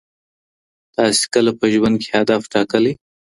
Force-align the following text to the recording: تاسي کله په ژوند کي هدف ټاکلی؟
تاسي 0.95 1.25
کله 1.33 1.51
په 1.59 1.65
ژوند 1.73 1.95
کي 2.03 2.09
هدف 2.17 2.41
ټاکلی؟ 2.53 2.93